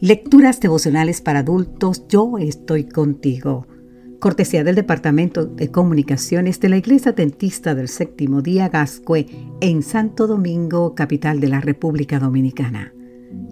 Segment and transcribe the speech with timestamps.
[0.00, 3.66] Lecturas devocionales para adultos, yo estoy contigo.
[4.20, 9.26] Cortesía del Departamento de Comunicaciones de la Iglesia Dentista del Séptimo Día Gascue
[9.60, 12.94] en Santo Domingo, capital de la República Dominicana.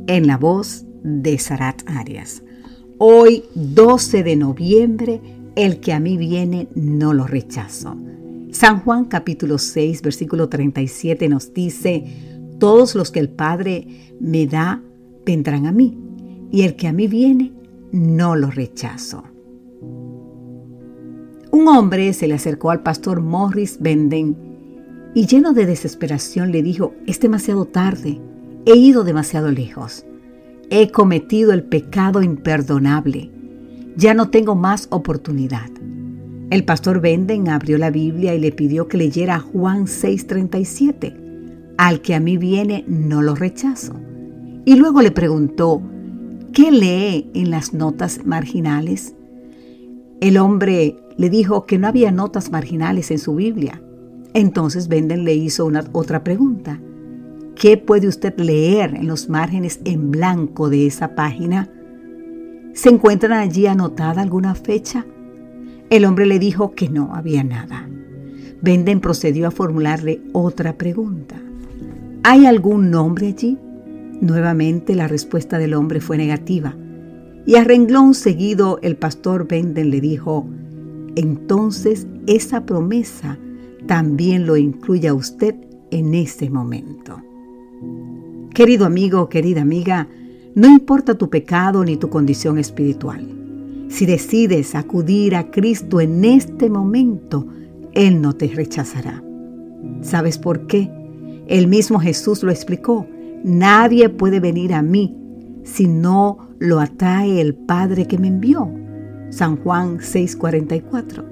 [0.06, 2.44] En la voz de Sarat Arias.
[2.98, 5.20] Hoy, 12 de noviembre,
[5.56, 7.96] el que a mí viene no lo rechazo.
[8.52, 12.04] San Juan capítulo 6, versículo 37 nos dice,
[12.60, 14.80] todos los que el Padre me da
[15.24, 16.06] vendrán a mí
[16.50, 17.52] y el que a mí viene,
[17.92, 19.24] no lo rechazo.
[21.52, 24.36] Un hombre se le acercó al pastor Morris Benden
[25.14, 28.20] y lleno de desesperación le dijo, es demasiado tarde,
[28.66, 30.04] he ido demasiado lejos,
[30.68, 33.30] he cometido el pecado imperdonable,
[33.96, 35.70] ya no tengo más oportunidad.
[36.50, 41.16] El pastor Benden abrió la Biblia y le pidió que leyera Juan 6:37,
[41.78, 43.94] al que a mí viene no lo rechazo.
[44.64, 45.82] Y luego le preguntó,
[46.56, 49.14] ¿Qué lee en las notas marginales?
[50.22, 53.82] El hombre le dijo que no había notas marginales en su Biblia.
[54.32, 56.80] Entonces Benden le hizo una otra pregunta.
[57.56, 61.68] ¿Qué puede usted leer en los márgenes en blanco de esa página?
[62.72, 65.04] ¿Se encuentran allí anotada alguna fecha?
[65.90, 67.86] El hombre le dijo que no había nada.
[68.62, 71.36] Benden procedió a formularle otra pregunta.
[72.22, 73.58] ¿Hay algún nombre allí?
[74.20, 76.76] Nuevamente la respuesta del hombre fue negativa.
[77.44, 80.46] Y a renglón seguido el pastor Benden le dijo,
[81.14, 83.38] entonces esa promesa
[83.86, 85.54] también lo incluye a usted
[85.90, 87.22] en ese momento.
[88.52, 90.08] Querido amigo, querida amiga,
[90.54, 93.28] no importa tu pecado ni tu condición espiritual.
[93.88, 97.46] Si decides acudir a Cristo en este momento,
[97.92, 99.22] Él no te rechazará.
[100.00, 100.90] ¿Sabes por qué?
[101.46, 103.06] El mismo Jesús lo explicó.
[103.46, 105.16] Nadie puede venir a mí
[105.62, 108.68] si no lo atrae el Padre que me envió.
[109.30, 111.24] San Juan 6:44.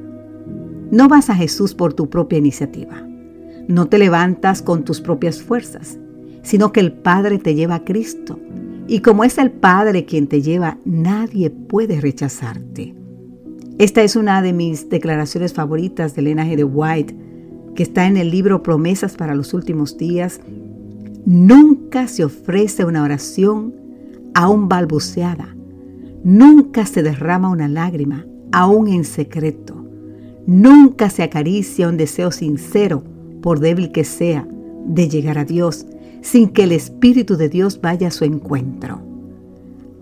[0.92, 3.04] No vas a Jesús por tu propia iniciativa.
[3.66, 5.98] No te levantas con tus propias fuerzas,
[6.44, 8.38] sino que el Padre te lleva a Cristo.
[8.86, 12.94] Y como es el Padre quien te lleva, nadie puede rechazarte.
[13.78, 17.16] Esta es una de mis declaraciones favoritas del linaje de White,
[17.74, 20.40] que está en el libro Promesas para los Últimos Días
[21.26, 23.74] Nunca se ofrece una oración
[24.34, 25.56] aún balbuceada.
[26.22, 29.84] Nunca se derrama una lágrima, aún en secreto.
[30.46, 33.02] Nunca se acaricia un deseo sincero,
[33.40, 34.46] por débil que sea,
[34.86, 35.86] de llegar a Dios,
[36.20, 39.00] sin que el Espíritu de Dios vaya a su encuentro.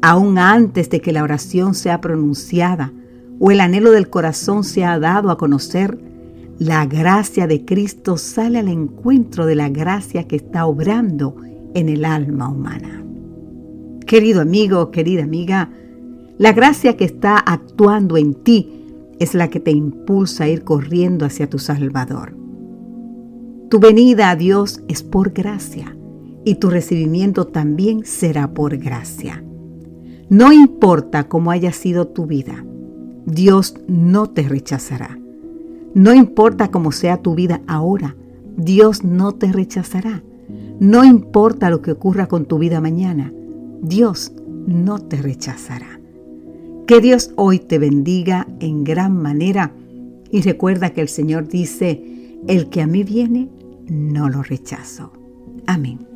[0.01, 2.93] Aún antes de que la oración sea pronunciada
[3.39, 5.99] o el anhelo del corazón sea dado a conocer,
[6.63, 11.35] la gracia de Cristo sale al encuentro de la gracia que está obrando
[11.75, 13.05] en el alma humana.
[14.07, 15.71] Querido amigo, querida amiga,
[16.39, 18.85] la gracia que está actuando en ti
[19.19, 22.37] es la que te impulsa a ir corriendo hacia tu Salvador.
[23.69, 25.97] Tu venida a Dios es por gracia
[26.45, 29.43] y tu recibimiento también será por gracia.
[30.29, 32.65] No importa cómo haya sido tu vida,
[33.27, 35.22] Dios no te rechazará.
[35.95, 38.17] No importa cómo sea tu vida ahora,
[38.57, 40.23] Dios no te rechazará.
[40.81, 43.33] No importa lo que ocurra con tu vida mañana,
[43.83, 44.33] Dios
[44.67, 46.01] no te rechazará.
[46.87, 49.73] Que Dios hoy te bendiga en gran manera
[50.31, 53.49] y recuerda que el Señor dice, el que a mí viene,
[53.89, 55.13] no lo rechazo.
[55.67, 56.12] Amén.